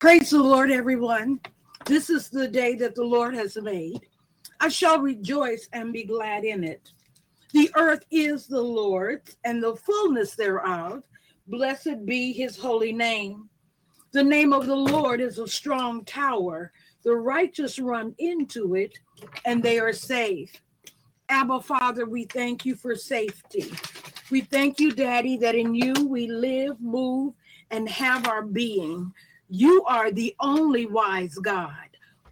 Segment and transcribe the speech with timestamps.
[0.00, 1.40] Praise the Lord, everyone.
[1.84, 4.06] This is the day that the Lord has made.
[4.60, 6.92] I shall rejoice and be glad in it.
[7.52, 11.02] The earth is the Lord's and the fullness thereof.
[11.48, 13.50] Blessed be his holy name.
[14.12, 16.70] The name of the Lord is a strong tower.
[17.02, 18.96] The righteous run into it
[19.46, 20.52] and they are safe.
[21.28, 23.72] Abba, Father, we thank you for safety.
[24.30, 27.34] We thank you, Daddy, that in you we live, move,
[27.72, 29.12] and have our being.
[29.50, 31.72] You are the only wise God.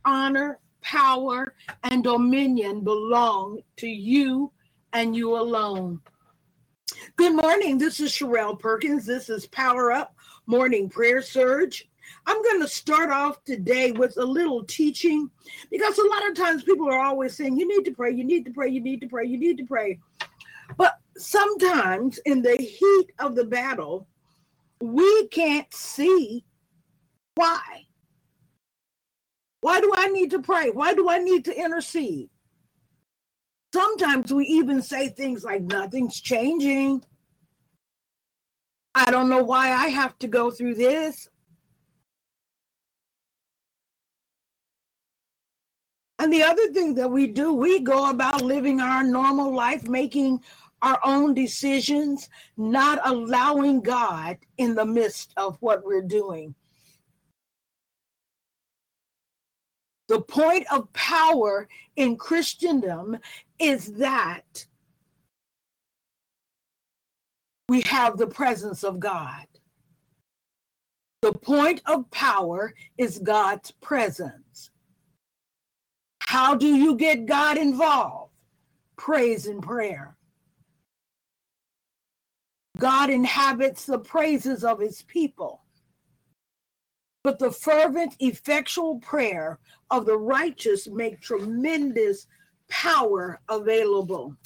[0.04, 1.54] Honor, power,
[1.84, 4.52] and dominion belong to you
[4.92, 6.02] and you alone.
[7.16, 7.78] Good morning.
[7.78, 9.06] This is Sherelle Perkins.
[9.06, 10.14] This is Power Up
[10.46, 11.88] Morning Prayer Surge.
[12.26, 15.30] I'm going to start off today with a little teaching
[15.70, 18.44] because a lot of times people are always saying, You need to pray, you need
[18.44, 19.98] to pray, you need to pray, you need to pray.
[20.76, 24.06] But sometimes in the heat of the battle,
[24.82, 26.44] we can't see
[27.36, 27.86] why?
[29.60, 30.70] Why do I need to pray?
[30.70, 32.28] Why do I need to intercede?
[33.72, 37.04] Sometimes we even say things like, nothing's changing.
[38.94, 41.28] I don't know why I have to go through this.
[46.18, 50.40] And the other thing that we do, we go about living our normal life, making
[50.80, 56.54] our own decisions, not allowing God in the midst of what we're doing.
[60.08, 63.18] The point of power in Christendom
[63.58, 64.66] is that
[67.68, 69.46] we have the presence of God.
[71.22, 74.70] The point of power is God's presence.
[76.20, 78.32] How do you get God involved?
[78.96, 80.16] Praise and prayer.
[82.78, 85.65] God inhabits the praises of his people
[87.26, 89.58] but the fervent, effectual prayer
[89.90, 92.28] of the righteous make tremendous
[92.68, 94.36] power available.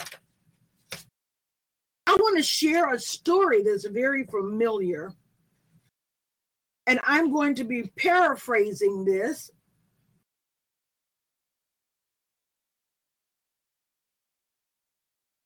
[2.07, 5.13] I want to share a story that's very familiar.
[6.87, 9.51] And I'm going to be paraphrasing this.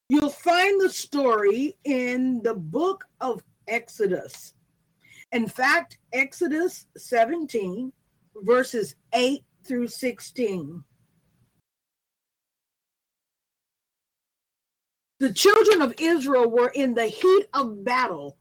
[0.07, 4.53] You'll find the story in the book of Exodus.
[5.35, 7.91] In fact, Exodus 17,
[8.37, 10.81] verses 8 through 16.
[15.19, 18.37] The children of Israel were in the heat of battle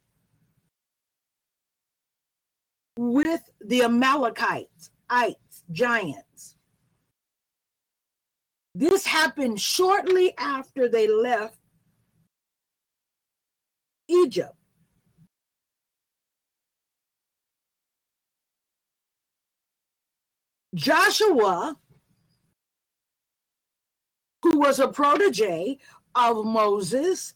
[2.96, 6.54] with the Amalekites, ites, giants.
[8.76, 11.58] This happened shortly after they left
[14.06, 14.54] Egypt.
[20.74, 21.76] Joshua,
[24.42, 25.78] who was a protege
[26.14, 27.34] of Moses,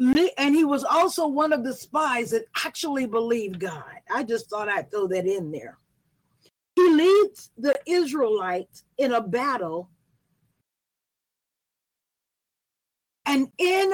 [0.00, 3.84] and he was also one of the spies that actually believed God.
[4.12, 5.78] I just thought I'd throw that in there.
[6.74, 9.90] He leads the Israelites in a battle.
[13.26, 13.92] And in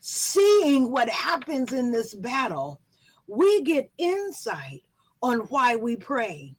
[0.00, 2.80] seeing what happens in this battle,
[3.28, 4.82] we get insight
[5.22, 6.56] on why we pray.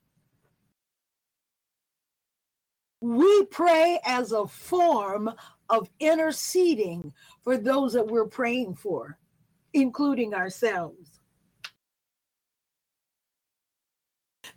[3.05, 5.29] We pray as a form
[5.69, 9.19] of interceding for those that we're praying for,
[9.73, 11.19] including ourselves.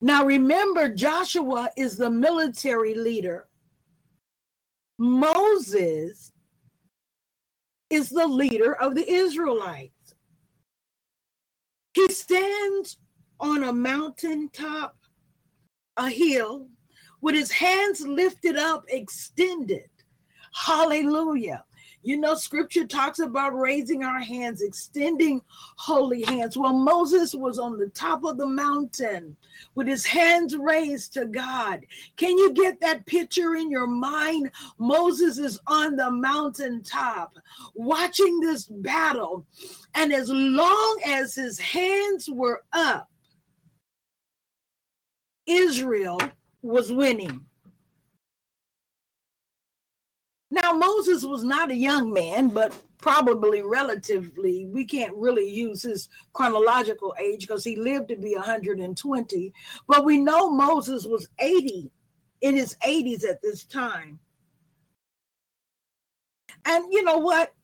[0.01, 3.49] Now, remember, Joshua is the military leader.
[4.99, 6.33] Moses
[7.91, 10.15] is the leader of the Israelites.
[11.93, 12.97] He stands
[13.41, 14.97] on a mountaintop,
[15.99, 16.69] a hill,
[17.21, 19.89] with his hands lifted up, extended.
[20.53, 21.65] Hallelujah.
[22.03, 25.43] You know, scripture talks about raising our hands, extending
[25.77, 26.57] holy hands.
[26.57, 29.37] Well, Moses was on the top of the mountain
[29.75, 31.85] with his hands raised to God.
[32.17, 34.53] Can you get that picture in your mind?
[34.79, 37.37] Moses is on the mountaintop
[37.75, 39.45] watching this battle.
[39.95, 43.11] And as long as his hands were up,
[45.47, 46.21] Israel
[46.63, 47.45] was winning.
[50.51, 56.09] Now, Moses was not a young man, but probably relatively, we can't really use his
[56.33, 59.53] chronological age because he lived to be 120.
[59.87, 61.91] But we know Moses was 80
[62.41, 64.19] in his 80s at this time.
[66.65, 67.55] And you know what?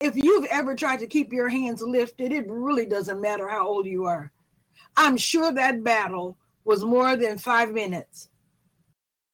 [0.00, 3.86] If you've ever tried to keep your hands lifted, it really doesn't matter how old
[3.86, 4.32] you are.
[4.96, 6.36] I'm sure that battle
[6.70, 8.28] was more than five minutes.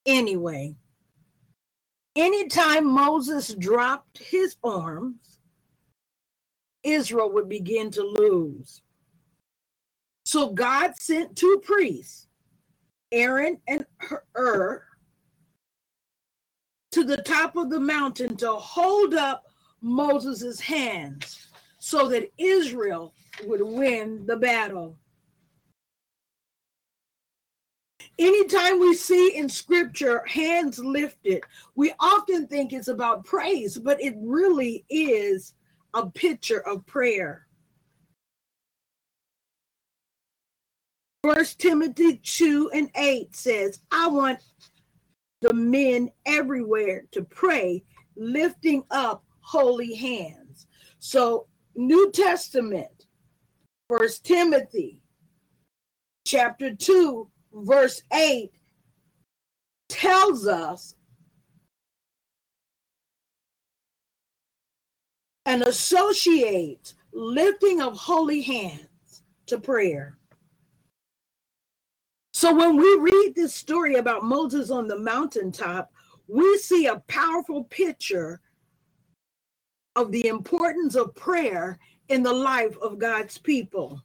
[0.07, 0.75] Anyway,
[2.15, 5.37] anytime Moses dropped his arms,
[6.81, 8.81] Israel would begin to lose.
[10.25, 12.25] So God sent two priests,
[13.11, 13.85] Aaron and
[14.33, 14.83] Hur,
[16.89, 19.43] to the top of the mountain to hold up
[19.81, 23.13] Moses' hands so that Israel
[23.45, 24.97] would win the battle.
[28.19, 31.43] Anytime we see in scripture hands lifted,
[31.75, 35.53] we often think it's about praise, but it really is
[35.93, 37.45] a picture of prayer.
[41.23, 44.39] First Timothy 2 and 8 says, I want
[45.41, 47.83] the men everywhere to pray,
[48.15, 50.67] lifting up holy hands.
[50.99, 53.05] So, New Testament,
[53.89, 54.99] First Timothy
[56.25, 58.51] chapter 2, verse 8
[59.89, 60.95] tells us
[65.45, 70.17] and associates lifting of holy hands to prayer.
[72.33, 75.91] So when we read this story about Moses on the mountaintop,
[76.27, 78.41] we see a powerful picture
[79.95, 81.79] of the importance of prayer
[82.09, 84.03] in the life of God's people.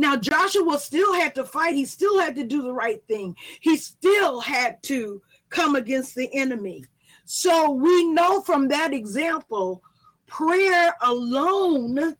[0.00, 1.74] Now, Joshua still had to fight.
[1.74, 3.36] He still had to do the right thing.
[3.60, 5.20] He still had to
[5.50, 6.86] come against the enemy.
[7.26, 9.82] So we know from that example,
[10.26, 12.16] prayer alone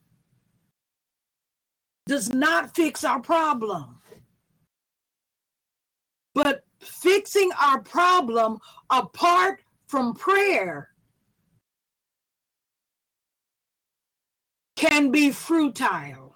[2.06, 3.96] does not fix our problem.
[6.34, 8.58] But fixing our problem
[8.90, 10.90] apart from prayer
[14.76, 16.29] can be futile.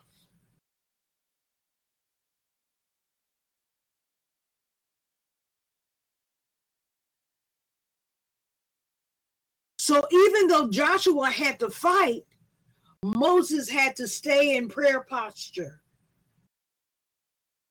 [9.84, 12.24] So even though Joshua had to fight,
[13.02, 15.82] Moses had to stay in prayer posture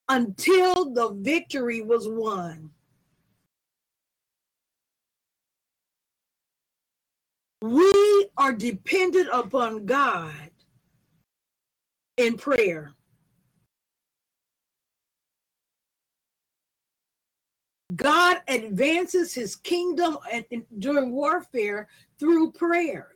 [0.08, 2.70] until the victory was won.
[7.64, 10.52] We are dependent upon God
[12.18, 12.94] in prayer.
[17.96, 21.88] God advances his kingdom and, and during warfare
[22.20, 23.10] through prayer.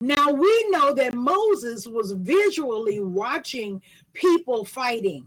[0.00, 3.82] Now we know that Moses was visually watching
[4.12, 5.26] people fighting.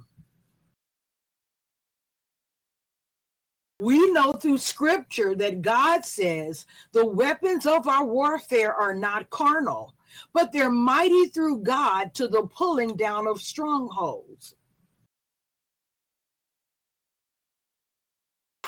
[3.81, 9.95] We know through scripture that God says the weapons of our warfare are not carnal,
[10.33, 14.55] but they're mighty through God to the pulling down of strongholds.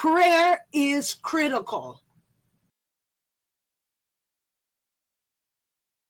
[0.04, 2.02] Prayer is critical.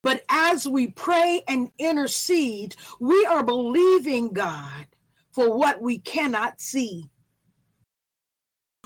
[0.01, 4.87] But as we pray and intercede, we are believing God
[5.29, 7.07] for what we cannot see.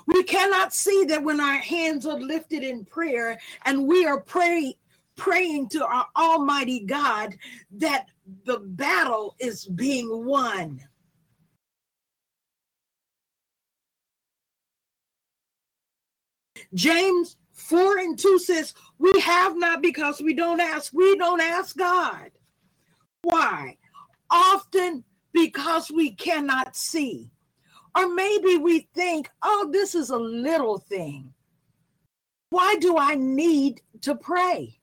[0.08, 4.74] We cannot see that when our hands are lifted in prayer and we are praying
[5.16, 7.34] praying to our almighty God
[7.72, 8.08] that
[8.44, 10.82] the battle is being won.
[16.74, 20.92] James 4 and 2 says, We have not because we don't ask.
[20.94, 22.32] We don't ask God.
[23.24, 23.78] Why?
[24.30, 27.32] Often because we cannot see.
[27.96, 31.34] Or maybe we think, oh, this is a little thing.
[32.50, 34.80] Why do I need to pray?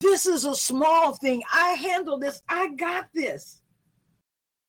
[0.00, 1.42] This is a small thing.
[1.52, 2.42] I handle this.
[2.48, 3.60] I got this.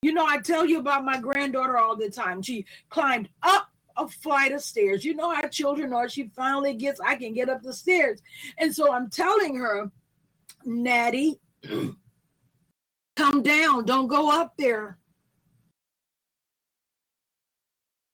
[0.02, 2.40] You know, I tell you about my granddaughter all the time.
[2.40, 5.04] She climbed up a flight of stairs.
[5.04, 6.08] You know how children are.
[6.08, 8.20] She finally gets, I can get up the stairs.
[8.58, 9.90] And so I'm telling her,
[10.64, 11.40] Natty,
[13.16, 13.84] come down.
[13.84, 14.98] Don't go up there.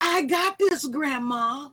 [0.00, 1.68] I got this, Grandma.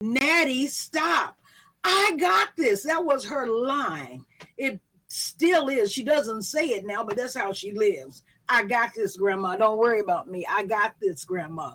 [0.00, 1.36] Natty, stop.
[1.82, 2.82] I got this.
[2.82, 4.24] That was her line.
[4.56, 5.92] It still is.
[5.92, 8.22] She doesn't say it now, but that's how she lives.
[8.48, 9.56] I got this, Grandma.
[9.56, 10.46] Don't worry about me.
[10.48, 11.72] I got this, Grandma.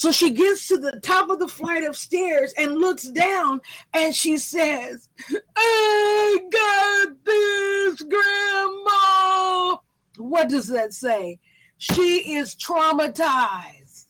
[0.00, 3.60] So she gets to the top of the flight of stairs and looks down
[3.92, 5.10] and she says,
[5.56, 9.76] I got this, Grandma.
[10.16, 11.38] What does that say?
[11.78, 14.06] She is traumatized.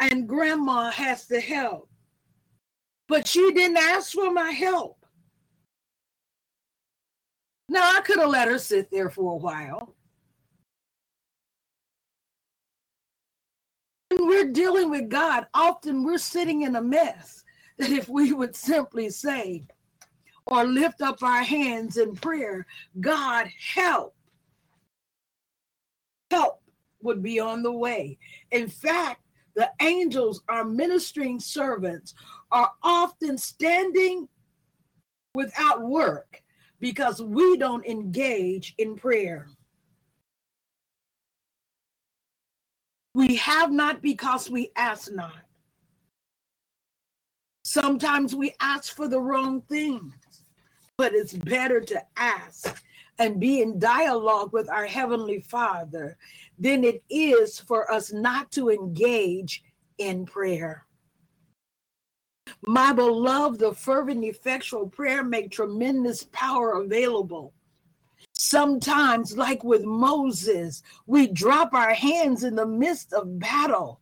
[0.00, 1.88] And Grandma has to help.
[3.08, 5.04] but she didn't ask for my help.
[7.68, 9.94] Now, I could have let her sit there for a while.
[14.18, 17.44] We're dealing with God, often we're sitting in a mess
[17.78, 19.64] that if we would simply say
[20.46, 22.66] or lift up our hands in prayer,
[23.00, 24.14] God, help,
[26.30, 26.60] help
[27.02, 28.18] would be on the way.
[28.50, 29.22] In fact,
[29.54, 32.14] the angels, our ministering servants,
[32.50, 34.28] are often standing
[35.34, 36.42] without work
[36.80, 39.48] because we don't engage in prayer.
[43.14, 45.42] We have not because we ask not.
[47.64, 50.14] Sometimes we ask for the wrong things,
[50.96, 52.82] but it's better to ask
[53.18, 56.16] and be in dialogue with our Heavenly Father
[56.58, 59.62] than it is for us not to engage
[59.98, 60.86] in prayer.
[62.66, 67.54] My beloved, the fervent, effectual prayer make tremendous power available.
[68.42, 74.00] Sometimes, like with Moses, we drop our hands in the midst of battle.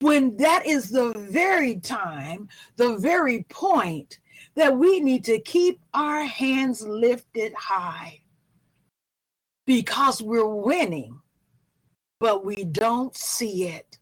[0.00, 4.18] When that is the very time, the very point
[4.54, 8.22] that we need to keep our hands lifted high
[9.66, 11.20] because we're winning,
[12.20, 13.98] but we don't see it.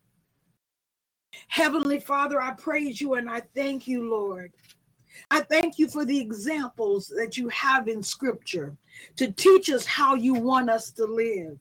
[1.49, 4.53] Heavenly Father, I praise you and I thank you, Lord.
[5.31, 8.77] I thank you for the examples that you have in Scripture
[9.17, 11.59] to teach us how you want us to live.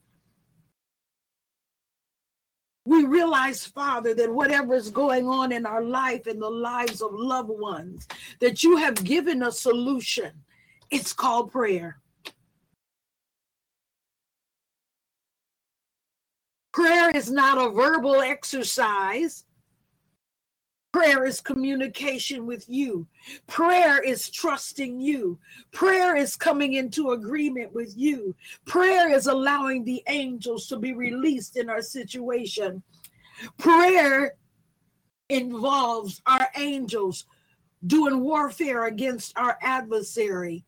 [2.86, 7.14] We realize, Father, that whatever is going on in our life and the lives of
[7.14, 8.08] loved ones,
[8.40, 10.32] that you have given a solution.
[10.90, 12.00] It's called prayer.
[16.74, 19.46] Prayer is not a verbal exercise.
[20.92, 23.08] Prayer is communication with you.
[23.48, 25.40] Prayer is trusting you.
[25.72, 28.36] Prayer is coming into agreement with you.
[28.66, 32.84] Prayer is allowing the angels to be released in our situation.
[33.58, 34.34] Prayer
[35.30, 37.26] involves our angels
[37.88, 40.66] doing warfare against our adversary.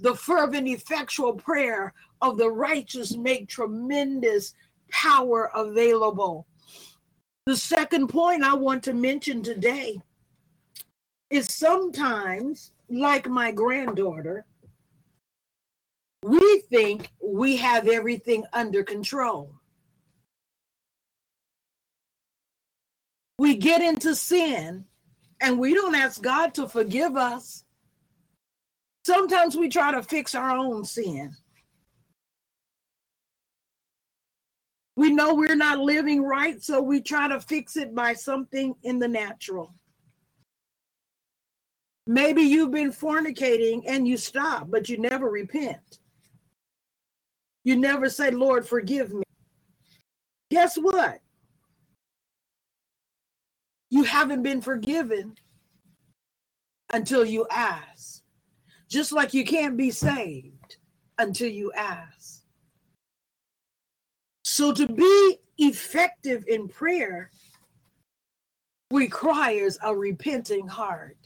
[0.00, 1.92] The fervent, effectual prayer
[2.22, 4.54] of the righteous make tremendous
[4.90, 6.46] power available.
[7.46, 10.00] The second point I want to mention today
[11.30, 14.44] is sometimes, like my granddaughter,
[16.24, 19.52] we think we have everything under control.
[23.38, 24.86] We get into sin
[25.40, 27.64] and we don't ask God to forgive us.
[29.04, 31.36] Sometimes we try to fix our own sin.
[34.96, 38.98] We know we're not living right, so we try to fix it by something in
[38.98, 39.74] the natural.
[42.06, 45.98] Maybe you've been fornicating and you stop, but you never repent.
[47.64, 49.24] You never say, Lord, forgive me.
[50.50, 51.20] Guess what?
[53.90, 55.34] You haven't been forgiven
[56.92, 58.22] until you ask.
[58.88, 60.76] Just like you can't be saved
[61.18, 62.35] until you ask.
[64.56, 67.30] So to be effective in prayer
[68.90, 71.18] requires a repenting heart.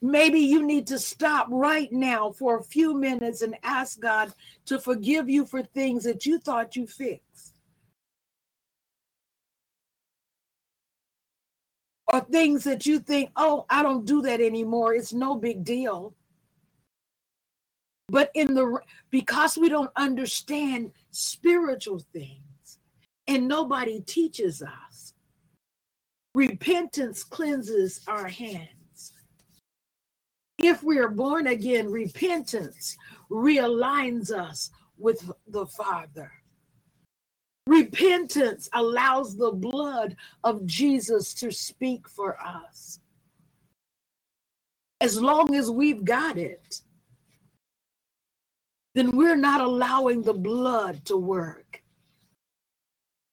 [0.00, 4.32] Maybe you need to stop right now for a few minutes and ask God
[4.66, 7.56] to forgive you for things that you thought you fixed.
[12.12, 14.94] Or things that you think, oh, I don't do that anymore.
[14.94, 16.14] It's no big deal.
[18.12, 18.78] But in the
[19.10, 22.78] because we don't understand spiritual things
[23.26, 25.14] and nobody teaches us,
[26.34, 29.14] repentance cleanses our hands.
[30.58, 32.98] If we are born again, repentance
[33.30, 36.30] realigns us with the Father.
[37.66, 43.00] Repentance allows the blood of Jesus to speak for us.
[45.00, 46.82] As long as we've got it,
[48.94, 51.82] then we're not allowing the blood to work.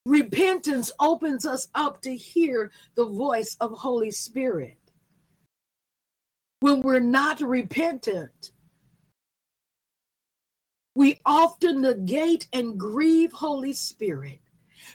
[0.05, 4.77] Repentance opens us up to hear the voice of Holy Spirit.
[6.61, 8.51] When we're not repentant,
[10.95, 14.39] we often negate and grieve Holy Spirit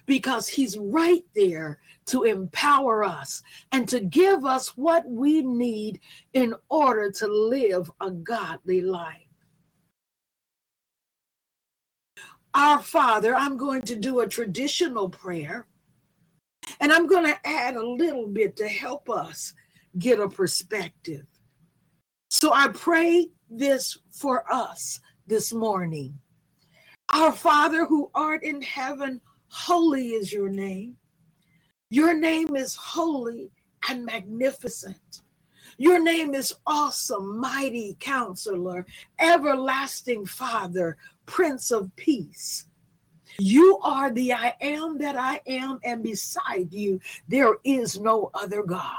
[0.07, 3.43] because he's right there to empower us
[3.73, 6.01] and to give us what we need
[6.35, 9.24] in order to live a godly life.
[12.55, 15.67] Our Father, I'm going to do a traditional prayer.
[16.81, 19.53] And I'm going to add a little bit to help us
[19.99, 21.27] get a perspective.
[22.31, 26.19] So I pray this for us this morning.
[27.13, 30.97] Our Father who art in heaven, holy is your name.
[31.91, 33.51] Your name is holy
[33.89, 35.23] and magnificent.
[35.77, 38.87] Your name is awesome, mighty counselor,
[39.19, 40.97] everlasting Father,
[41.27, 42.67] Prince of Peace.
[43.39, 48.63] You are the I am that I am, and beside you, there is no other
[48.63, 48.91] God.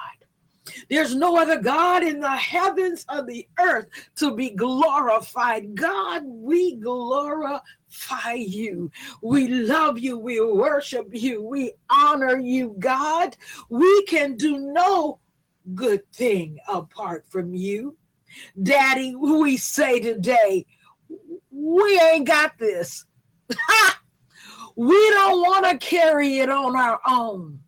[0.89, 5.75] There's no other God in the heavens or the earth to be glorified.
[5.75, 8.91] God, we glorify you.
[9.21, 10.17] We love you.
[10.17, 11.43] We worship you.
[11.43, 13.37] We honor you, God.
[13.69, 15.19] We can do no
[15.73, 17.95] good thing apart from you.
[18.61, 20.65] Daddy, we say today,
[21.55, 23.05] we ain't got this.
[24.75, 27.59] we don't want to carry it on our own.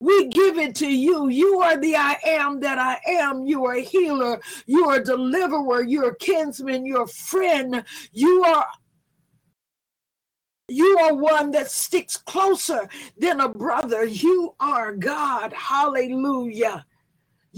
[0.00, 1.28] We give it to you.
[1.28, 3.46] You are the I am that I am.
[3.46, 4.40] You are a healer.
[4.66, 5.82] You are a deliverer.
[5.82, 6.86] You're a kinsman.
[6.86, 7.84] You're a friend.
[8.12, 8.66] You are
[10.70, 14.04] you are one that sticks closer than a brother.
[14.04, 15.52] You are God.
[15.54, 16.84] Hallelujah.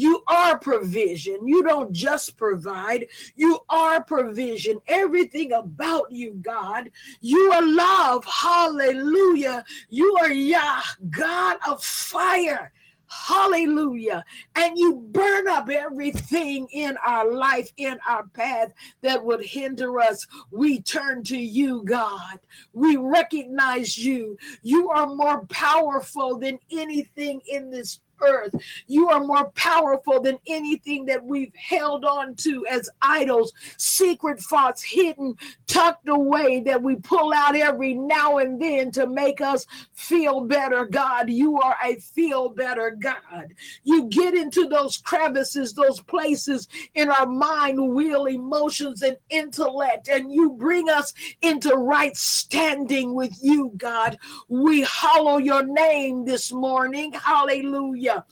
[0.00, 1.46] You are provision.
[1.46, 4.78] You don't just provide, you are provision.
[4.86, 6.90] Everything about you, God.
[7.20, 8.24] You are love.
[8.24, 9.62] Hallelujah.
[9.90, 10.80] You are Yah,
[11.10, 12.72] God of fire.
[13.08, 14.24] Hallelujah.
[14.56, 20.26] And you burn up everything in our life, in our path that would hinder us.
[20.50, 22.38] We turn to you, God.
[22.72, 24.38] We recognize you.
[24.62, 28.54] You are more powerful than anything in this earth.
[28.86, 34.82] You are more powerful than anything that we've held on to as idols, secret thoughts
[34.82, 35.36] hidden,
[35.66, 40.84] tucked away that we pull out every now and then to make us feel better.
[40.84, 43.54] God, you are a feel better God.
[43.84, 50.32] You get into those crevices, those places in our mind, will, emotions, and intellect, and
[50.32, 54.18] you bring us into right standing with you, God.
[54.48, 57.12] We hallow your name this morning.
[57.12, 58.09] Hallelujah.
[58.10, 58.24] Hallelujah.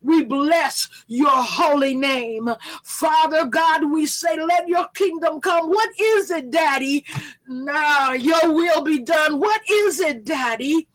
[0.00, 2.48] We bless your holy name.
[2.84, 5.68] Father God, we say, let your kingdom come.
[5.68, 7.04] What is it, Daddy?
[7.48, 9.40] Now, your will be done.
[9.40, 10.86] What is it, Daddy?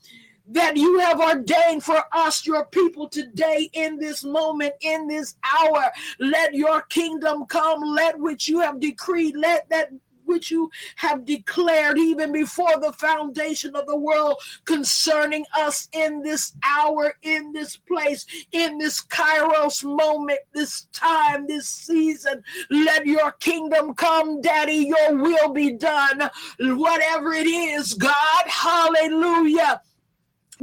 [0.48, 5.92] That you have ordained for us, your people, today, in this moment, in this hour.
[6.20, 7.82] Let your kingdom come.
[7.82, 9.90] Let which you have decreed, let that
[10.34, 16.54] which you have declared even before the foundation of the world concerning us in this
[16.64, 22.44] hour, in this place, in this Kairos moment, this time, this season.
[22.72, 24.92] Let your kingdom come, Daddy.
[24.92, 26.30] Your will be done.
[26.60, 28.44] Whatever it is, God.
[28.48, 29.82] Hallelujah.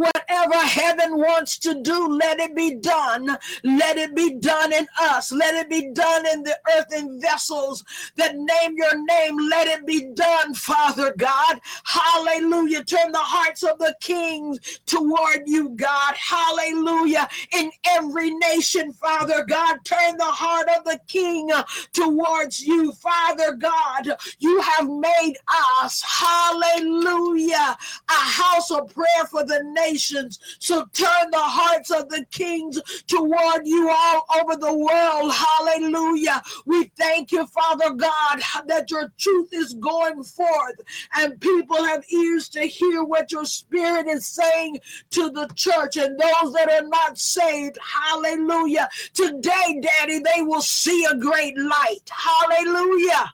[0.01, 3.37] Whatever heaven wants to do, let it be done.
[3.65, 5.31] Let it be done in us.
[5.31, 7.85] Let it be done in the earthen vessels
[8.17, 9.37] that name your name.
[9.51, 11.61] Let it be done, Father God.
[11.85, 12.83] Hallelujah.
[12.85, 16.15] Turn the hearts of the kings toward you, God.
[16.17, 17.29] Hallelujah.
[17.53, 21.51] In every nation, Father God, turn the heart of the king
[21.93, 24.17] towards you, Father God.
[24.39, 25.35] You have made
[25.83, 27.77] us, hallelujah,
[28.09, 30.39] a house of prayer for the nations.
[30.59, 35.33] So turn the hearts of the kings toward you all over the world.
[35.33, 36.43] Hallelujah.
[36.67, 40.81] We thank you, Father God, that your truth is going forth
[41.15, 44.79] and people have ears to hear what your spirit is saying
[45.11, 47.79] to the church and those that are not saved.
[47.83, 48.89] Hallelujah.
[49.15, 52.11] Today, Daddy, they will see a great light.
[52.11, 53.33] Hallelujah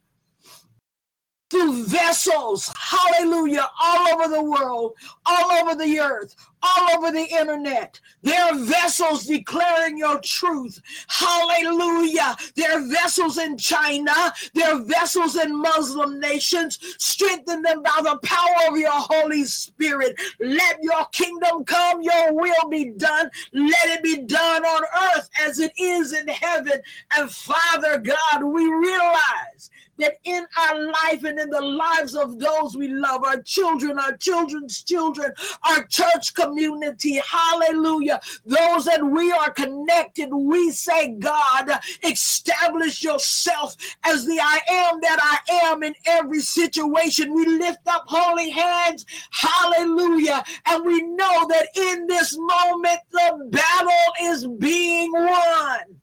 [1.51, 8.01] through vessels, hallelujah, all over the world, all over the earth, all over the internet.
[8.23, 10.81] There are vessels declaring your truth.
[11.09, 12.37] Hallelujah.
[12.57, 14.13] There are vessels in China.
[14.55, 16.79] There are vessels in Muslim nations.
[16.99, 20.21] Strengthen them by the power of your Holy Spirit.
[20.41, 23.31] Let your kingdom come, your will be done.
[23.53, 24.83] Let it be done on
[25.15, 26.81] earth as it is in heaven.
[27.17, 32.77] And Father God, we realize that in our life and in the lives of those
[32.77, 35.33] we love, our children, our children's children,
[35.69, 41.71] our church community, hallelujah, those that we are connected, we say, God,
[42.03, 47.35] establish yourself as the I am that I am in every situation.
[47.35, 54.13] We lift up holy hands, hallelujah, and we know that in this moment the battle
[54.23, 56.01] is being won.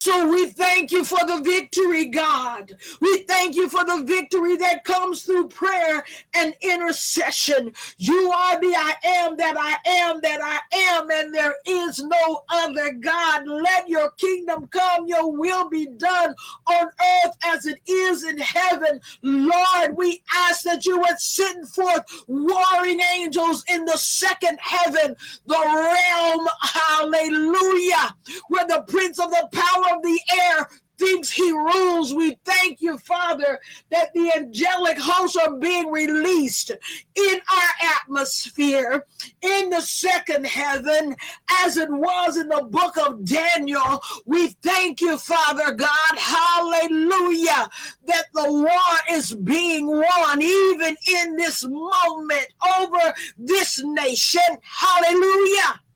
[0.00, 2.74] So we thank you for the victory, God.
[3.02, 6.02] We thank you for the victory that comes through prayer
[6.34, 7.74] and intercession.
[7.98, 12.42] You are the I am that I am that I am, and there is no
[12.48, 13.46] other God.
[13.46, 16.34] Let your kingdom come, your will be done
[16.66, 19.00] on earth as it is in heaven.
[19.22, 25.14] Lord, we ask that you would send forth warring angels in the second heaven,
[25.46, 28.14] the realm, hallelujah,
[28.48, 32.12] where the prince of the power of the air thinks he rules.
[32.12, 33.58] We thank you, Father,
[33.90, 39.06] that the angelic hosts are being released in our atmosphere
[39.40, 41.16] in the second heaven,
[41.62, 44.02] as it was in the book of Daniel.
[44.26, 47.68] We thank you, Father God, hallelujah,
[48.06, 52.46] that the war is being won even in this moment
[52.78, 54.40] over this nation.
[54.62, 55.30] Hallelujah.
[55.30, 55.89] Hallelujah.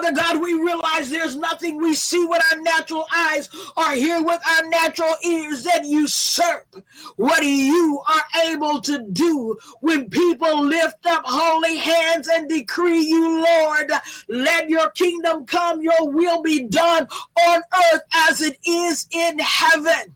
[0.00, 4.40] Father God, we realize there's nothing we see with our natural eyes or hear with
[4.48, 6.82] our natural ears that usurp
[7.16, 13.44] what you are able to do when people lift up holy hands and decree you,
[13.44, 13.92] Lord,
[14.28, 17.06] let your kingdom come, your will be done
[17.46, 20.14] on earth as it is in heaven.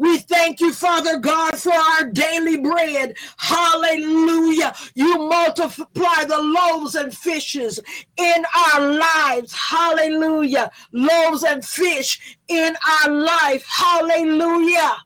[0.00, 3.18] We thank you, Father God, for our daily bread.
[3.36, 4.74] Hallelujah.
[4.94, 7.78] You multiply the loaves and fishes
[8.16, 9.52] in our lives.
[9.52, 10.70] Hallelujah.
[10.92, 13.62] Loaves and fish in our life.
[13.68, 14.96] Hallelujah.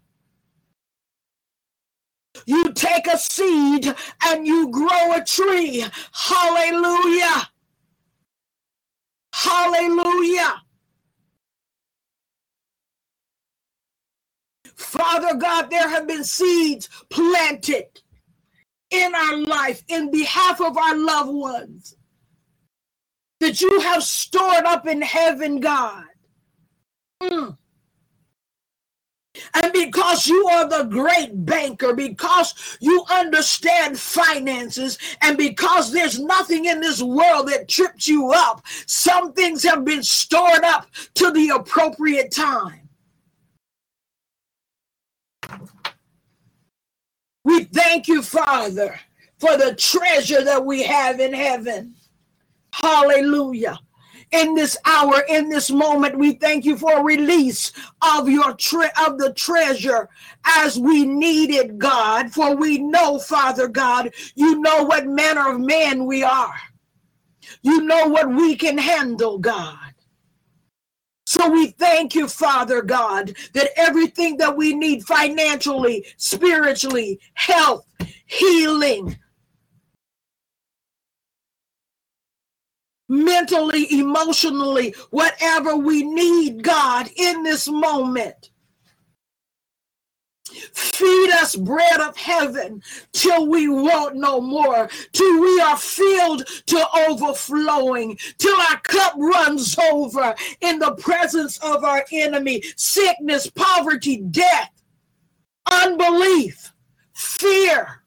[2.46, 3.92] You take a seed
[4.26, 5.84] and you grow a tree.
[6.12, 7.50] Hallelujah.
[9.34, 10.63] Hallelujah.
[14.84, 18.00] Father God, there have been seeds planted
[18.90, 21.96] in our life in behalf of our loved ones
[23.40, 26.04] that you have stored up in heaven, God.
[27.22, 27.56] Mm.
[29.54, 36.66] And because you are the great banker, because you understand finances, and because there's nothing
[36.66, 41.48] in this world that trips you up, some things have been stored up to the
[41.48, 42.83] appropriate time.
[47.44, 49.00] We thank you, Father,
[49.40, 51.96] for the treasure that we have in heaven.
[52.72, 53.78] Hallelujah.
[54.32, 57.72] In this hour, in this moment, we thank you for release
[58.16, 60.08] of your tre- of the treasure
[60.44, 62.32] as we need it, God.
[62.32, 66.54] For we know, Father God, you know what manner of man we are.
[67.62, 69.83] You know what we can handle, God.
[71.26, 77.86] So we thank you, Father God, that everything that we need financially, spiritually, health,
[78.26, 79.18] healing,
[83.08, 88.50] mentally, emotionally, whatever we need, God, in this moment.
[90.50, 96.86] Feed us bread of heaven till we want no more, till we are filled to
[97.08, 102.62] overflowing, till our cup runs over in the presence of our enemy.
[102.76, 104.70] Sickness, poverty, death,
[105.70, 106.72] unbelief,
[107.14, 108.02] fear.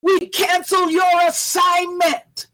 [0.00, 2.48] We cancel your assignment.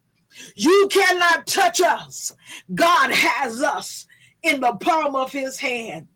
[0.57, 2.33] You cannot touch us.
[2.74, 4.07] God has us
[4.42, 6.09] in the palm of his hand.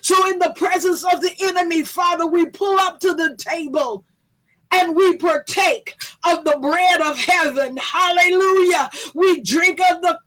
[0.00, 4.04] So, in the presence of the enemy, Father, we pull up to the table
[4.72, 7.76] and we partake of the bread of heaven.
[7.76, 8.90] Hallelujah.
[9.14, 10.18] We drink of the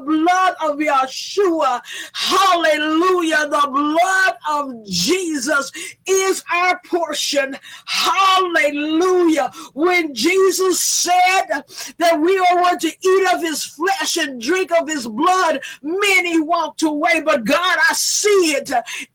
[0.00, 1.80] blood of Yeshua.
[2.12, 3.48] Hallelujah.
[3.48, 5.70] The blood of Jesus
[6.06, 7.56] is our portion.
[7.86, 9.50] Hallelujah.
[9.74, 11.62] When Jesus said
[11.98, 16.82] that we are to eat of his flesh and drink of his blood, many walked
[16.82, 17.20] away.
[17.24, 18.70] But God, I see it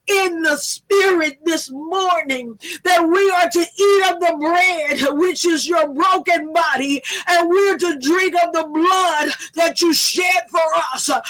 [0.06, 5.66] in the spirit this morning that we are to eat of the bread, which is
[5.68, 10.60] your broken body, and we're to drink of the blood that you shed for
[10.94, 11.20] us uh,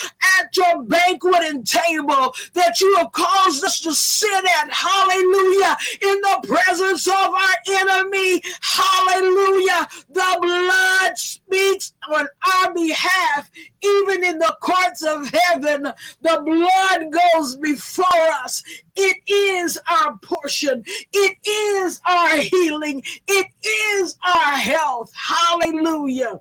[0.41, 4.71] at your banqueting table that you have caused us to sit at.
[4.73, 5.77] Hallelujah.
[6.03, 8.43] In the presence of our enemy.
[8.61, 9.89] Hallelujah.
[10.11, 13.51] The blood speaks on our behalf,
[13.83, 15.93] even in the courts of heaven.
[16.23, 18.07] The blood goes before
[18.45, 18.63] us.
[18.97, 20.85] It is our portion.
[21.13, 23.03] It is our healing.
[23.29, 25.13] It is our health.
[25.15, 26.41] Hallelujah.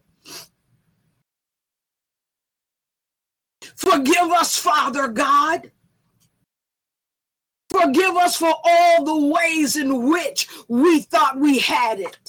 [3.96, 5.72] Forgive us, Father God.
[7.72, 12.20] Forgive us for all the ways in which we thought we had it.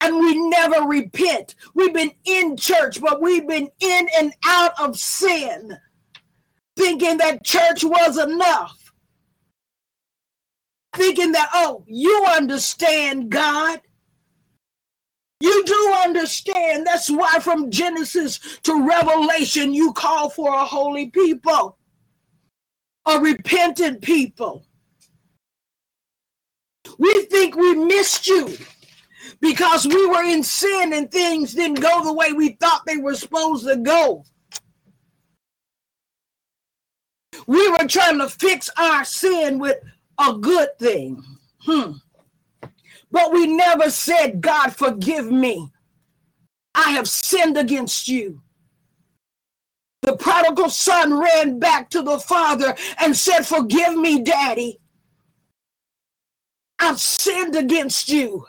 [0.00, 1.56] and we never repent.
[1.74, 5.76] We've been in church, but we've been in and out of sin,
[6.76, 8.92] thinking that church was enough.
[10.96, 13.80] Thinking that, oh, you understand God.
[15.40, 16.86] You do understand.
[16.86, 21.78] That's why from Genesis to Revelation, you call for a holy people,
[23.06, 24.66] a repentant people.
[26.98, 28.56] We think we missed you
[29.40, 33.14] because we were in sin and things didn't go the way we thought they were
[33.16, 34.24] supposed to go.
[37.46, 39.78] We were trying to fix our sin with
[40.18, 41.22] a good thing.
[41.62, 41.92] Hmm.
[43.14, 45.70] But we never said, God, forgive me.
[46.74, 48.42] I have sinned against you.
[50.02, 54.80] The prodigal son ran back to the father and said, Forgive me, daddy.
[56.80, 58.46] I've sinned against you.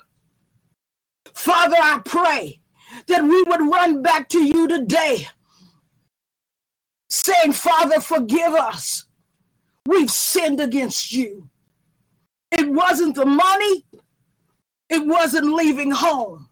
[1.35, 2.59] Father, I pray
[3.05, 5.27] that we would run back to you today
[7.11, 9.05] saying, Father, forgive us.
[9.85, 11.51] We've sinned against you.
[12.51, 13.85] It wasn't the money,
[14.89, 16.49] it wasn't leaving home,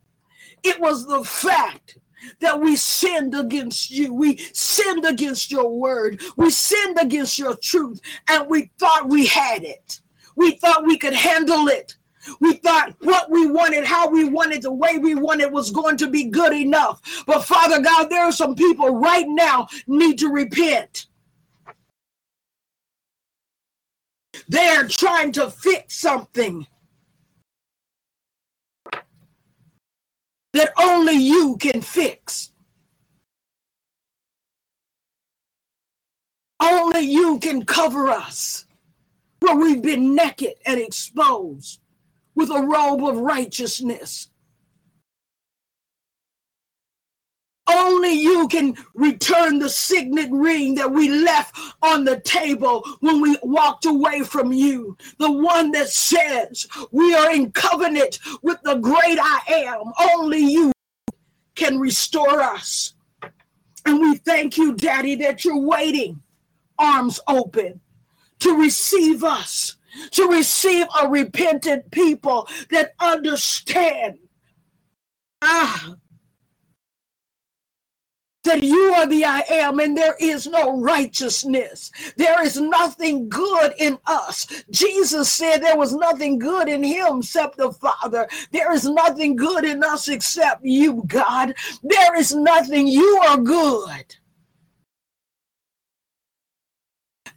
[0.64, 1.98] it was the fact
[2.40, 4.14] that we sinned against you.
[4.14, 6.22] We sinned against your word.
[6.38, 10.00] We sinned against your truth, and we thought we had it.
[10.36, 11.96] We thought we could handle it.
[12.40, 16.08] We thought what we wanted, how we wanted, the way we wanted was going to
[16.10, 17.24] be good enough.
[17.28, 21.08] But Father God, there are some people right now need to repent.
[24.48, 26.66] They're trying to fix something
[30.54, 32.52] that only you can fix.
[36.62, 38.66] Only you can cover us
[39.42, 41.82] where we've been naked and exposed
[42.36, 44.30] with a robe of righteousness.
[47.74, 53.38] Only you can return the signet ring that we left on the table when we
[53.42, 54.98] walked away from you.
[55.18, 59.92] The one that says we are in covenant with the great I am.
[60.14, 60.72] Only you
[61.56, 62.94] can restore us.
[63.86, 66.22] And we thank you, Daddy, that you're waiting,
[66.80, 67.82] arms open,
[68.40, 69.76] to receive us
[70.12, 74.18] to receive a repentant people that understand
[75.42, 75.96] ah,
[78.44, 81.92] that you are the I am and there is no righteousness.
[82.18, 84.64] There is nothing good in us.
[84.70, 88.28] Jesus said there was nothing good in him except the Father.
[88.52, 91.56] There is nothing good in us except you, God.
[91.84, 92.88] There is nothing.
[92.88, 94.16] You are good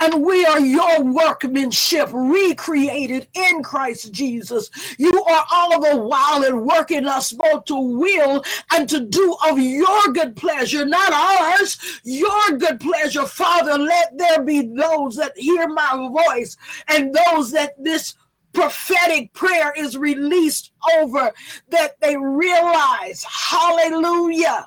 [0.01, 4.71] and we are your workmanship recreated in Christ Jesus.
[4.99, 9.37] You are all of a while and working us both to will and to do
[9.49, 13.27] of your good pleasure, not ours, your good pleasure.
[13.27, 16.57] Father, let there be those that hear my voice
[16.89, 18.15] and those that this
[18.53, 21.31] prophetic prayer is released over
[21.69, 24.67] that they realize, hallelujah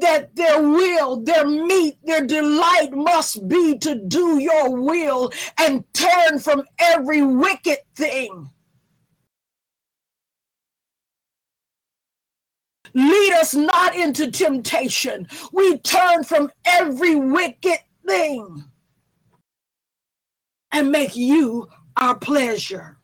[0.00, 6.38] that their will, their meat, their delight must be to do your will and turn
[6.38, 8.50] from every wicked thing.
[12.94, 15.26] Lead us not into temptation.
[15.52, 18.64] We turn from every wicked thing
[20.72, 22.98] and make you our pleasure.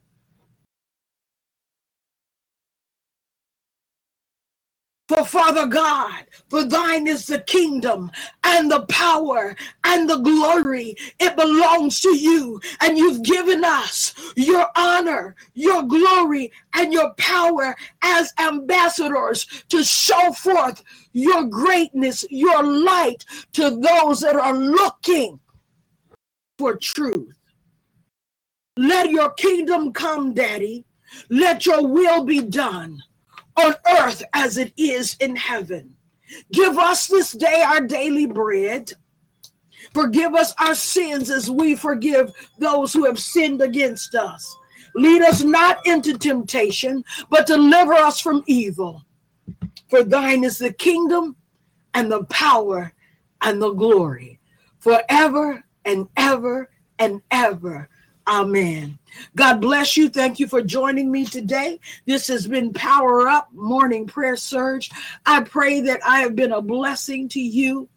[5.09, 8.11] For Father God, for thine is the kingdom
[8.45, 10.97] and the power and the glory.
[11.19, 12.61] It belongs to you.
[12.83, 20.33] And you've given us your honor, your glory, and your power as ambassadors to show
[20.33, 20.83] forth
[21.15, 25.41] your greatness, your light to those that are looking
[26.59, 27.35] for truth.
[28.77, 30.85] Let your kingdom come, Daddy.
[31.31, 33.03] Let your will be done
[33.59, 35.95] on earth as it is in heaven.
[36.53, 38.93] Give us this day our daily bread.
[39.95, 44.57] Forgive us our sins as we forgive those who have sinned against us.
[44.95, 49.03] Lead us not into temptation, but deliver us from evil.
[49.89, 51.37] For thine is the kingdom
[51.95, 52.93] and the power
[53.43, 54.39] and the glory
[54.79, 57.89] forever and ever and ever.
[58.29, 58.99] Amen.
[59.37, 60.11] God bless you.
[60.11, 61.81] Thank you for joining me today.
[62.07, 64.91] This has been Power Up Morning Prayer Surge.
[65.25, 67.89] I pray that I have been a blessing to you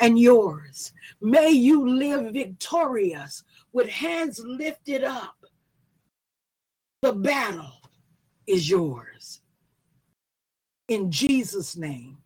[0.00, 0.92] and yours.
[1.20, 5.36] May you live victorious with hands lifted up
[7.02, 7.82] The battle
[8.46, 9.40] is yours.
[10.88, 12.16] In Jesus' name.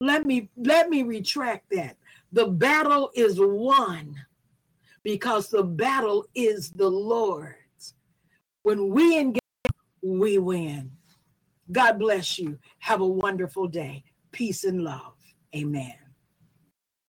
[0.00, 1.96] Let me let me retract that.
[2.32, 4.16] The battle is won
[5.04, 7.94] because the battle is the Lord's.
[8.64, 9.40] When we engage,
[10.02, 10.92] we win.
[11.72, 12.58] God bless you.
[12.80, 14.04] Have a wonderful day.
[14.32, 15.14] Peace and love.
[15.56, 15.94] Amen.